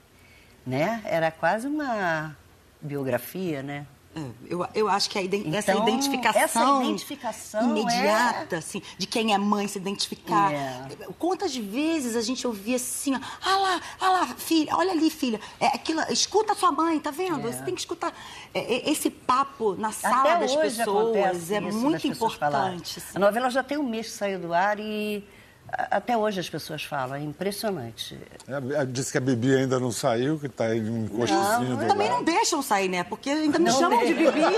[0.67, 1.03] né?
[1.05, 2.37] Era quase uma
[2.81, 3.87] biografia, né?
[4.17, 9.07] É, eu, eu acho que a iden- essa Então, identificação, essa identificação imediata, assim, de
[9.07, 10.53] quem é mãe, se identificar.
[10.53, 10.87] É.
[11.19, 15.41] Quantas vezes a gente ouvia assim, ó, ah lá, ah lá, filha, olha ali, filha,
[15.59, 17.41] é aquilo, escuta a sua mãe, tá vendo?
[17.43, 18.13] Você tem que escutar.
[18.53, 22.99] É, é, esse papo na sala Até das hoje pessoas é muito importante.
[23.01, 23.17] assim.
[23.17, 25.25] A novela já tem um mês que saiu do ar e
[25.73, 28.17] até hoje as pessoas falam, é impressionante.
[28.47, 31.87] É, é, Disse que a Bibi ainda não saiu, que está aí um encostozinho do
[31.87, 32.19] Também lado.
[32.19, 33.03] não deixam sair, né?
[33.03, 34.33] Porque ainda me Não chamam de deixam.
[34.33, 34.57] Bibi.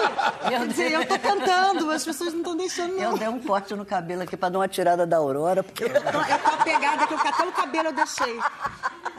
[0.48, 3.12] Quer dizer, eu tô cantando, as pessoas não estão deixando, não.
[3.12, 5.88] Eu dei um corte no cabelo aqui para dar uma tirada da Aurora, porque Eu
[5.90, 8.40] tô, eu tô apegada que eu- até o cabelo eu deixei.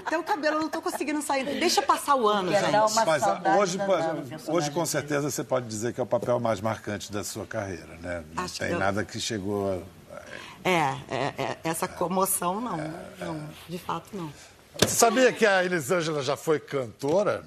[0.05, 1.43] Até o cabelo eu não tô conseguindo sair.
[1.59, 2.71] Deixa passar o ano, Quer gente.
[2.71, 4.85] dar uma Mas ah, hoje, danada hoje, com dele.
[4.87, 8.23] certeza, você pode dizer que é o papel mais marcante da sua carreira, né?
[8.35, 9.96] Não Acho tem que eu- nada que chegou a...
[10.63, 10.71] É,
[11.09, 12.77] é, é, essa comoção não,
[13.19, 14.31] não, de fato não.
[14.79, 17.43] Você sabia que a Elisângela já foi cantora?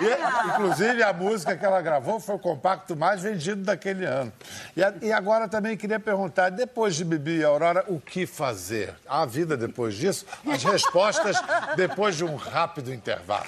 [0.00, 0.04] é.
[0.04, 4.30] E, inclusive, a música que ela gravou foi o compacto mais vendido daquele ano.
[4.76, 8.94] E, a- e agora também queria perguntar, depois de Bibi e Aurora, o que fazer?
[9.08, 10.26] Há vida depois disso?
[10.46, 11.36] As respostas
[11.76, 13.46] depois de um rápido intervalo.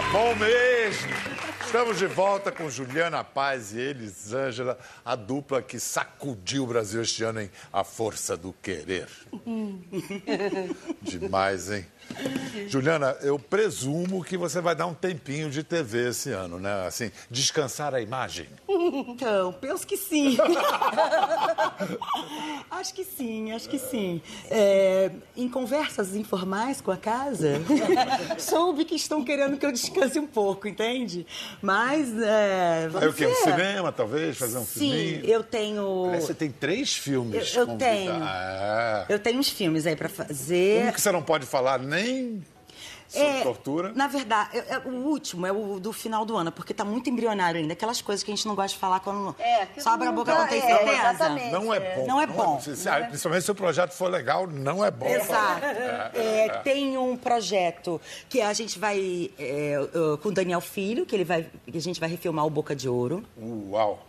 [0.00, 1.10] Tá bom mesmo!
[1.60, 7.22] Estamos de volta com Juliana Paz e Elisângela, a dupla que sacudiu o Brasil este
[7.22, 9.08] ano em A Força do Querer.
[11.02, 11.86] Demais, hein?
[12.68, 16.86] Juliana, eu presumo que você vai dar um tempinho de TV esse ano, né?
[16.86, 18.46] Assim, descansar a imagem.
[18.68, 20.36] Então, penso que sim.
[22.70, 24.22] acho que sim, acho que sim.
[24.50, 27.60] É, em conversas informais com a casa,
[28.38, 31.26] soube que estão querendo que eu descanse um pouco, entende?
[31.60, 33.26] Mas, é, Aí o quê?
[33.26, 34.36] Um cinema, talvez?
[34.36, 35.24] Fazer um Sim, filminho?
[35.24, 36.04] eu tenho...
[36.06, 38.22] Aliás, Você tem três filmes Eu- eu tenho.
[38.24, 39.06] É.
[39.08, 40.86] Eu tenho uns filmes aí pra fazer.
[40.86, 41.99] Um que você não pode falar nem
[43.08, 43.92] sobre É, tortura.
[43.92, 47.10] Na verdade, é- é o último é o do final do ano, porque tá muito
[47.10, 47.72] embrionário ainda.
[47.72, 50.12] Aquelas coisas que a gente não gosta de falar quando É, que só abre a
[50.12, 51.28] boca não tem é, certeza.
[51.50, 52.06] Não é bom.
[52.06, 52.60] Não é bom.
[52.60, 55.06] Se- se- Principalmente se o projeto for legal, não é bom.
[55.06, 55.64] Exato.
[56.14, 59.74] É, tem um projeto que a gente vai é,
[60.22, 62.88] com o Daniel Filho, que ele vai, que a gente vai refilmar o Boca de
[62.88, 63.24] Ouro.
[63.70, 64.06] Uau.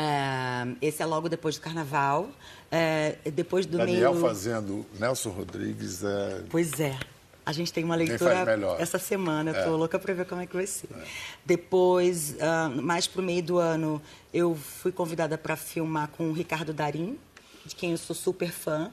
[0.00, 2.30] É, esse é logo depois do Carnaval.
[2.70, 4.24] É, depois do Daniel meio.
[4.24, 6.42] fazendo Nelson Rodrigues é.
[6.48, 6.98] Pois é.
[7.44, 8.46] A gente tem uma leitura
[8.78, 9.76] essa semana, eu tô É.
[9.76, 10.88] louca para ver como é que vai ser.
[11.44, 14.00] Depois, ah, mais pro meio do ano,
[14.32, 17.18] eu fui convidada para filmar com o Ricardo Darim,
[17.66, 18.92] de quem eu sou super fã.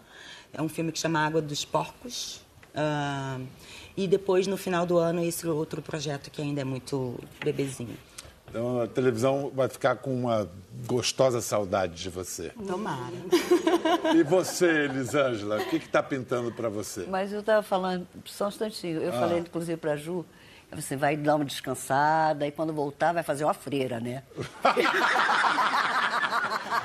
[0.54, 2.42] É um filme que chama Água dos Porcos.
[2.74, 3.40] Ah,
[3.96, 7.98] e depois, no final do ano, esse outro projeto que ainda é muito bebezinho.
[8.50, 10.50] Então a televisão vai ficar com uma
[10.86, 12.52] gostosa saudade de você.
[12.66, 13.14] Tomara.
[14.16, 17.06] E você, Elisângela, o que está pintando para você?
[17.10, 19.20] Mas eu estava falando, só um instantinho, eu Ah.
[19.20, 20.26] falei inclusive para a Ju,
[20.72, 24.24] você vai dar uma descansada e quando voltar vai fazer uma freira, né?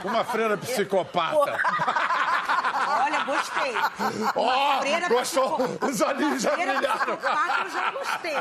[0.04, 1.56] Uma freira psicopata.
[3.32, 3.72] Gostei.
[4.36, 5.58] Ó, freira gostou?
[5.80, 7.14] Os olhinhos já Freira brilharam.
[7.14, 8.36] eu já gostei.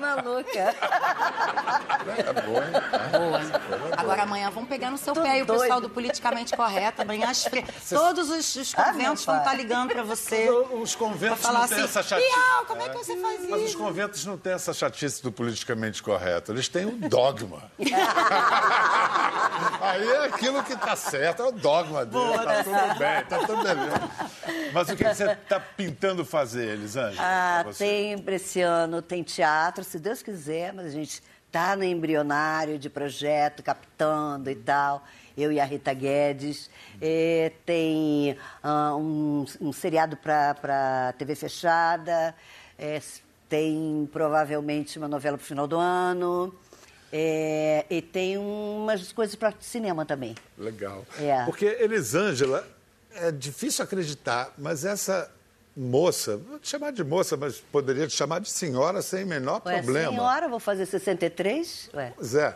[0.00, 0.74] Maluca.
[2.18, 2.72] É bom, hein?
[3.96, 7.02] Agora amanhã vão pegar no seu pé e o pessoal do politicamente correto.
[7.02, 7.64] Amanhã as fre...
[7.88, 10.50] todos os, os conventos meu vão estar ligando pra você.
[10.50, 12.34] Os conventos falar não têm assim, essa chatice.
[12.66, 13.78] Como é que você faz Mas os isso?
[13.78, 16.52] conventos não têm essa chatice do politicamente correto.
[16.52, 17.62] Eles têm o dogma.
[19.80, 22.38] Aí é aquilo que tá certo, é o dogma dele.
[22.38, 24.10] tá tudo bem, tá tudo beleza.
[24.72, 27.22] Mas o que você está pintando fazer, Elisângela?
[27.22, 31.84] Ah, tem para esse ano, tem teatro, se Deus quiser, mas a gente tá no
[31.84, 35.04] embrionário de projeto, captando e tal.
[35.36, 36.68] Eu e a Rita Guedes.
[37.00, 42.34] Eh, tem ah, um, um seriado para TV fechada.
[42.78, 43.00] eh,
[43.48, 46.52] tem provavelmente uma novela para o final do ano.
[47.12, 50.34] eh, e tem umas coisas para cinema também.
[50.58, 51.04] Legal.
[51.20, 51.44] É.
[51.44, 52.66] Porque Elisângela,
[53.14, 55.30] é difícil acreditar, mas essa
[55.76, 59.60] moça, vou te chamar de moça, mas poderia te chamar de senhora sem o menor
[59.66, 60.10] Ué, problema.
[60.10, 61.90] senhora, vou fazer 63?
[61.94, 62.12] Ué.
[62.16, 62.54] Pois é.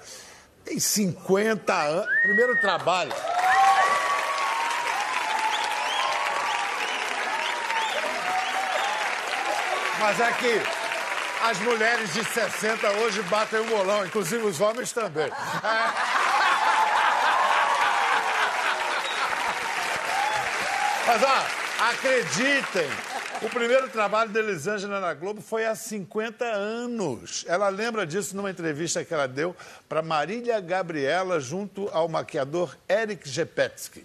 [0.65, 2.07] Tem 50 anos.
[2.23, 3.13] Primeiro trabalho.
[10.01, 10.63] Mas é que
[11.43, 15.27] as mulheres de 60 hoje batem o bolão, inclusive os homens também.
[15.27, 16.08] É.
[21.09, 22.87] Mas, ó, acreditem,
[23.41, 27.47] o primeiro trabalho da Elisângela na Globo foi há 50 anos.
[27.49, 29.57] Ela lembra disso numa entrevista que ela deu
[29.89, 34.05] para Marília Gabriela junto ao maquiador Eric Gepetsky.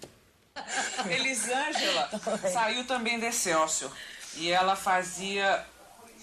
[1.06, 2.08] Elisângela
[2.50, 3.90] saiu também da Excelsior.
[4.36, 5.62] E ela fazia.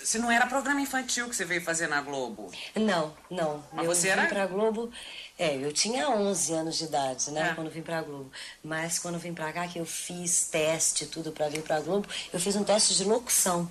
[0.03, 2.51] Se não era programa infantil que você veio fazer na Globo.
[2.75, 3.63] Não, não.
[3.71, 4.91] Mas eu você vim era- pra Globo.
[5.37, 7.49] É, eu tinha 11 anos de idade, né?
[7.51, 7.53] É.
[7.55, 8.31] Quando vim pra Globo.
[8.63, 12.39] Mas quando vim pra cá, que eu fiz teste, tudo pra vir pra Globo, eu
[12.39, 13.69] fiz um teste de locução.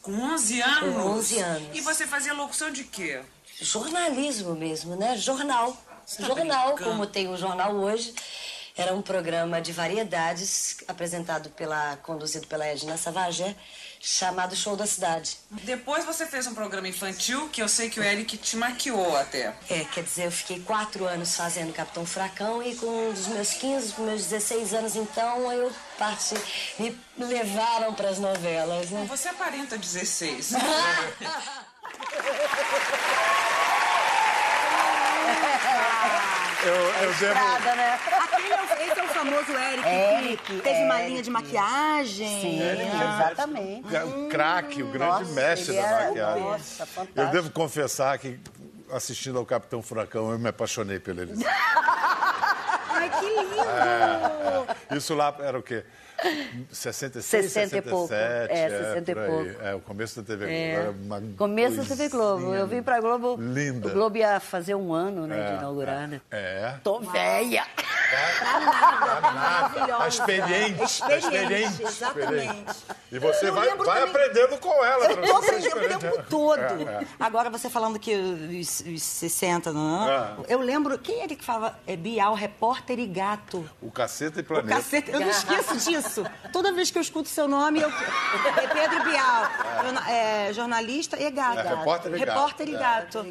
[0.00, 0.94] Com 11 anos?
[0.94, 1.68] Com 11 anos.
[1.76, 3.20] E você fazia locução de quê?
[3.60, 5.16] Jornalismo mesmo, né?
[5.16, 5.72] Jornal.
[5.72, 6.90] tá Jornal, brincando.
[6.90, 8.12] como tem o jornal hoje.
[8.76, 13.54] Era um programa de variedades apresentado pela, conduzido pela Edna Savagé,
[14.02, 15.36] chamado Show da Cidade.
[15.48, 19.54] Depois você fez um programa infantil que eu sei que o Eric te maquiou até.
[19.70, 23.92] É, quer dizer, eu fiquei quatro anos fazendo Capitão Fracão e com dos meus 15
[23.92, 26.34] para meus 16 anos, então, eu parti,
[26.80, 29.06] me levaram para as novelas, né?
[29.08, 30.54] Você aparenta 16.
[36.64, 37.34] Eu, eu devo.
[37.34, 37.98] Nada, né?
[38.22, 41.10] Aquele é o, esse é o famoso Eric, Eric, que teve uma Eric.
[41.10, 42.40] linha de maquiagem.
[42.40, 43.86] Sim, exatamente.
[43.96, 46.42] O craque, o grande Nossa, mestre da era- maquiagem.
[46.42, 47.32] nossa, eu fantástico.
[47.32, 48.38] devo confessar que,
[48.92, 51.52] assistindo ao Capitão Furacão, eu me apaixonei pela Elisângela.
[52.94, 54.96] Ai, que lindo!
[54.96, 55.84] Isso lá era o quê?
[56.70, 58.08] 66, 60 e pouco.
[58.08, 59.30] 67, É, 60 e por aí.
[59.30, 59.62] pouco.
[59.62, 60.52] É, o começo da TV Globo.
[60.52, 60.70] É.
[60.72, 62.40] Era uma Começo da TV Globo.
[62.42, 63.36] coisinha Eu vim pra Globo.
[63.40, 63.88] Linda.
[63.88, 66.20] O Globo ia fazer um ano, né, É, de inaugurar, né?
[66.30, 66.74] É.
[66.84, 67.64] Tô velha.
[68.12, 70.78] Tá experiente.
[71.02, 71.82] tá Experiente, experiente.
[71.82, 72.32] exatamente.
[72.32, 72.84] experiente.
[73.10, 75.04] E você Eu vai, vai também- aprendendo com ela.
[75.06, 76.58] Eu tô aprendendo o tempo todo.
[76.60, 77.06] É, é.
[77.20, 80.36] Agora, você falando que os, os 60, não, Ah.
[80.48, 81.78] eu lembro, quem é ele que falava?
[81.86, 83.68] É Bial, repórter e gato.
[83.80, 84.76] O caceta e O planeta.
[84.76, 86.24] cacete, eu não esqueço disso.
[86.52, 87.88] Toda vez que eu escuto seu nome, eu...
[87.88, 89.46] é Pedro Bial,
[90.08, 91.58] é, jornalista e gato.
[91.58, 92.28] É, repórter e gato.
[92.28, 92.78] Repórter e É.
[92.78, 93.26] gato.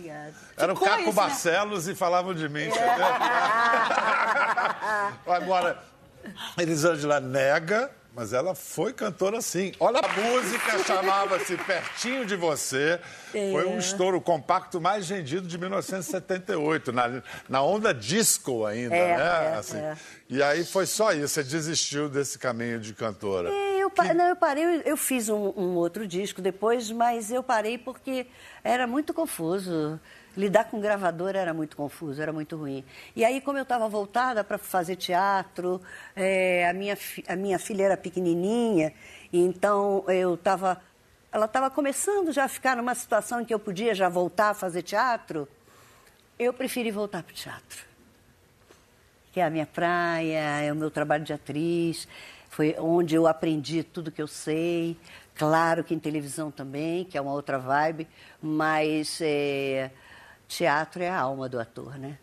[0.57, 1.11] Era o Caco isso, né?
[1.13, 2.85] Barcelos e falavam de mim, entendeu?
[5.25, 5.81] Agora,
[6.57, 9.71] Elisângela nega, mas ela foi cantora sim.
[9.79, 12.99] Olha, a música chamava-se Pertinho de Você.
[13.31, 19.23] Foi um estouro compacto mais vendido de 1978, na, na onda disco ainda, É, né?
[19.23, 19.77] é, Assim.
[19.77, 19.95] é.
[20.29, 23.49] E aí foi só isso, você desistiu desse caminho de cantora.
[23.49, 27.31] É, Eu, pa- não, eu parei, eu- eu fiz um, um outro disco depois, mas
[27.31, 28.27] eu parei porque
[28.63, 29.99] era muito confuso.
[30.35, 32.85] Lidar com gravador era muito confuso, era muito ruim.
[33.15, 35.81] E aí, como eu estava voltada para fazer teatro,
[36.15, 38.93] é, a, minha, a minha filha era pequenininha,
[39.33, 40.81] então eu estava
[41.31, 44.53] ela estava começando já a ficar numa situação em que eu podia já voltar a
[44.53, 45.47] fazer teatro,
[46.37, 47.85] eu preferi voltar para o teatro.
[49.31, 52.05] Que é a minha praia, é o meu trabalho de atriz,
[52.49, 54.97] foi onde eu aprendi tudo que eu sei.
[55.33, 58.09] Claro que em televisão também, que é uma outra vibe,
[58.41, 59.89] mas é,
[60.51, 62.17] teatro é a alma do ator, né?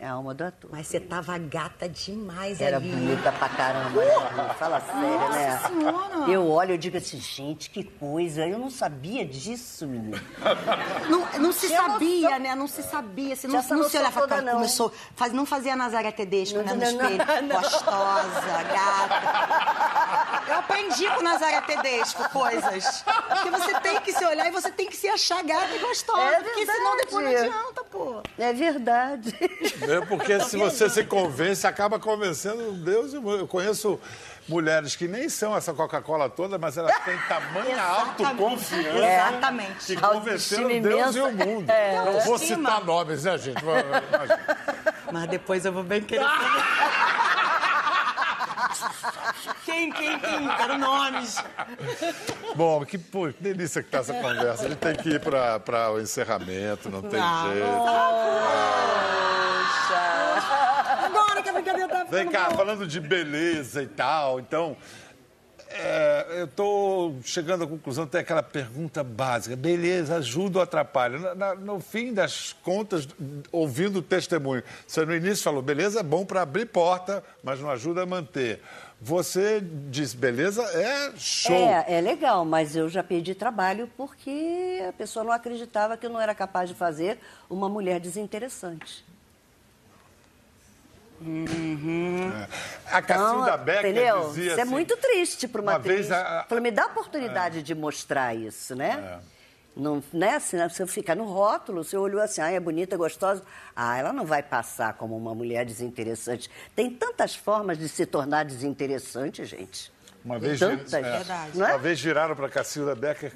[0.00, 0.70] É a alma do ator.
[0.72, 2.88] Mas você tava gata demais Era ali.
[2.88, 4.54] bonita pra caramba, né?
[4.56, 5.60] Fala sério, Nossa né?
[5.66, 6.30] Senhora!
[6.30, 8.46] Eu olho e digo assim, gente, que coisa.
[8.46, 10.20] Eu não sabia disso, menino.
[11.08, 12.54] Não, não se sabia, né?
[12.54, 13.34] Não se sabia.
[13.34, 14.52] Você não, não se olhava pra não.
[14.54, 14.92] começou.
[15.16, 16.74] Faz, não fazia Nazaré Tedesco, né?
[16.74, 17.18] No espelho.
[17.48, 17.60] não.
[17.60, 20.42] Gostosa, gata.
[20.48, 23.02] Eu aprendi com Nazaré Tedesco coisas.
[23.28, 26.22] Porque você tem que se olhar e você tem que se achar gata e gostosa.
[26.22, 28.22] É porque senão depois não adianta, pô.
[28.38, 29.36] É verdade.
[29.88, 33.38] É porque se você se convence, acaba convencendo Deus e o mundo.
[33.40, 33.98] Eu conheço
[34.48, 38.24] mulheres que nem são essa Coca-Cola toda, mas elas têm tamanha Exatamente.
[38.24, 39.86] autoconfiança Exatamente.
[39.86, 41.44] que convenceram Deus e o imensa.
[41.46, 41.70] mundo.
[41.70, 41.96] É.
[42.04, 43.62] Não vou citar nomes, né, gente?
[43.62, 44.02] Imagina.
[45.12, 46.24] Mas depois eu vou bem querer
[49.64, 50.48] Quem, quem, quem?
[50.56, 51.36] Quero nomes.
[52.54, 54.64] Bom, que, pô, que delícia que tá essa conversa.
[54.64, 59.27] A gente tem que ir para o encerramento, não tem Ah, jeito.
[62.10, 64.76] Vem cá, falando de beleza e tal, então.
[65.70, 71.18] é, eu estou chegando à conclusão, tem aquela pergunta básica: beleza, ajuda ou atrapalha?
[71.18, 73.06] Na- na- no fim das contas,
[73.52, 77.70] ouvindo o testemunho, você no início falou: beleza é bom para abrir porta, mas não
[77.70, 78.62] ajuda a manter.
[79.00, 81.54] Você disse: beleza é show.
[81.54, 86.10] É, é legal, mas eu já perdi trabalho porque a pessoa não acreditava que eu
[86.10, 87.18] não era capaz de fazer
[87.50, 89.04] uma mulher desinteressante.
[92.86, 94.28] A Cacilda Então, Becker entendeu?
[94.28, 96.10] dizia Isso é assim, muito triste para uma, uma atriz.
[96.10, 99.20] a- Falei, me dá a oportunidade de mostrar isso, né?
[99.24, 99.38] É.
[99.76, 100.38] Não, né?
[100.40, 103.42] Se você ficar no rótulo, você olhou assim, ah, é bonita, gostosa.
[103.76, 106.50] Ah, ela não vai passar como uma mulher desinteressante.
[106.74, 109.92] Tem tantas formas de se tornar desinteressante, gente.
[110.24, 110.92] Uma vez, Tantas.
[110.92, 111.58] é, Verdade.
[111.58, 111.70] Não é?
[111.72, 113.32] uma vez viraram para Cacilda Becker,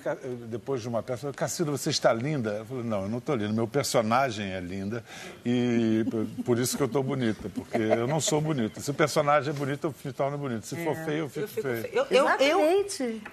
[0.48, 2.50] depois de uma peça, falaram, Cacilda, você está linda?
[2.58, 5.04] Eu falei, não, eu não estou linda, meu personagem é linda
[5.46, 6.04] e
[6.44, 8.80] por isso que eu estou bonita, porque eu não sou bonita.
[8.80, 10.66] Se o personagem é bonito, eu me torno bonito.
[10.66, 11.82] Se for feio, eu fico, Eu fico feio.
[11.82, 11.94] feio.
[11.94, 12.26] Eu, eu,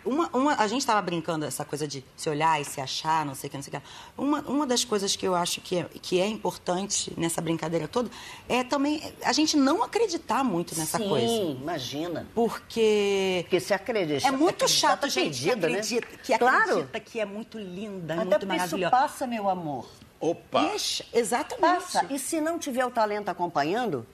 [0.06, 3.36] uma, uma, a gente estava brincando essa coisa de se olhar e se achar, não
[3.36, 3.88] sei o que, não sei o que.
[4.18, 8.10] Uma, uma das coisas que eu acho que é, que é importante nessa brincadeira toda
[8.48, 11.26] é também a gente não acreditar muito nessa Sim, coisa.
[11.28, 12.28] imagina.
[12.34, 14.28] Porque Porque se acredita.
[14.28, 15.74] é muito chato, tá gente, que perdida, né?
[15.80, 16.62] acredita, que claro.
[16.72, 18.92] acredita que é muito linda, Até muito porque isso maravilhosa.
[18.92, 19.90] passa, meu amor.
[20.20, 20.64] Opa!
[20.70, 21.62] Deixa, exatamente.
[21.62, 22.06] Passa.
[22.10, 24.06] E se não tiver o talento acompanhando,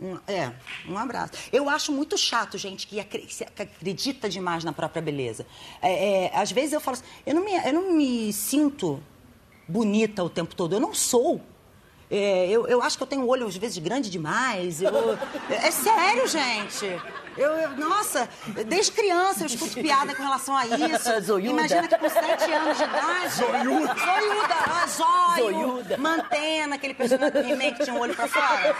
[0.00, 0.50] Um- é,
[0.88, 1.32] um abraço.
[1.52, 5.46] Eu acho muito chato, gente, que, que acredita demais na própria beleza.
[5.80, 9.00] É, é, às vezes eu falo assim, eu não, me, eu não me sinto
[9.68, 11.40] bonita o tempo todo, eu não sou.
[12.10, 14.82] É, eu, eu acho que eu tenho um olho, às vezes, grande demais.
[14.82, 14.90] eu-
[15.50, 16.86] é sério, gente.
[17.36, 18.28] Eu, eu- nossa,
[18.66, 21.20] desde criança eu escuto piada com relação a isso.
[21.22, 21.50] Zoiuda.
[21.50, 23.34] Imagina que com sete anos de idade.
[23.34, 23.94] Zoiuda.
[23.94, 24.54] Zoiuda.
[24.66, 25.52] Ah, zóio.
[25.54, 25.96] Zoiuda.
[25.98, 28.76] Mantena, aquele personagem que tinha um olho pra fora.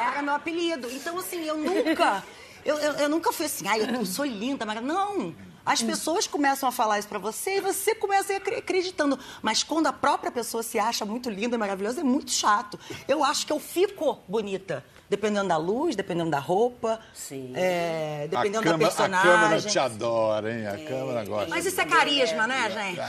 [0.00, 0.90] Era meu apelido.
[0.90, 2.22] Então, assim, eu nunca.
[2.64, 5.34] Eu, eu, eu nunca fui assim, ai, eu sou linda, mas não.
[5.66, 9.18] As pessoas começam a falar isso pra você e você começa a ir acre- acreditando.
[9.42, 12.78] Mas quando a própria pessoa se acha muito linda e maravilhosa, é muito chato.
[13.08, 14.84] Eu acho que eu fico bonita.
[15.08, 16.98] Dependendo da luz, dependendo da roupa.
[17.12, 17.52] Sim.
[17.54, 19.30] é, A, dependendo câmera, da a personagem.
[19.30, 20.66] câmera te adora, hein?
[20.66, 21.50] A câmera gosta.
[21.50, 23.00] Mas isso é carisma, né, gente?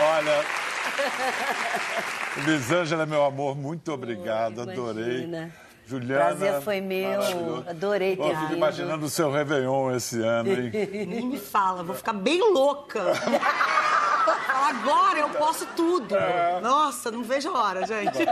[0.00, 0.44] Olha,
[2.44, 5.28] Lisângela, meu amor, muito obrigado, adorei.
[5.86, 6.24] Juliana.
[6.24, 8.54] Prazer foi meu, adorei ter vindo.
[8.56, 10.70] imaginando o seu Réveillon esse ano, hein?
[11.08, 13.00] Nem me fala, vou ficar bem louca.
[14.72, 16.14] Agora eu posso tudo.
[16.62, 18.24] Nossa, não vejo a hora, gente.